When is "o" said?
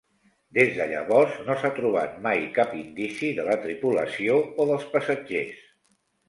4.65-4.67